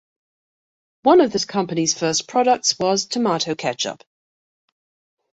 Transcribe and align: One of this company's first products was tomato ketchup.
One 1.03 1.21
of 1.21 1.31
this 1.31 1.45
company's 1.45 1.93
first 1.95 2.27
products 2.27 2.79
was 2.79 3.05
tomato 3.05 3.53
ketchup. 3.53 4.03